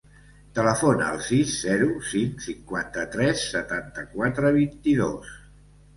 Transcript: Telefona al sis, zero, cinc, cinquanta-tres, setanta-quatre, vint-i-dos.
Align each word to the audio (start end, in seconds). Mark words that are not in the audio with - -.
Telefona 0.59 1.09
al 1.15 1.19
sis, 1.25 1.51
zero, 1.67 1.89
cinc, 2.13 2.41
cinquanta-tres, 2.47 3.47
setanta-quatre, 3.53 4.53
vint-i-dos. 4.57 5.37